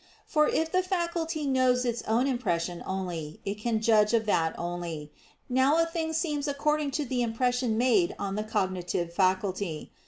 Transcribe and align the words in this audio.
For 0.25 0.47
if 0.47 0.71
the 0.71 0.81
faculty 0.81 1.45
knows 1.45 1.85
its 1.85 2.01
own 2.07 2.25
impression 2.25 2.81
only, 2.87 3.39
it 3.45 3.59
can 3.61 3.79
judge 3.79 4.15
of 4.15 4.25
that 4.25 4.57
only. 4.57 5.11
Now 5.47 5.77
a 5.77 5.85
thing 5.85 6.11
seems 6.13 6.47
according 6.47 6.89
to 6.97 7.05
the 7.05 7.21
impression 7.21 7.77
made 7.77 8.15
on 8.17 8.33
the 8.33 8.43
cognitive 8.43 9.13
faculty. 9.13 9.91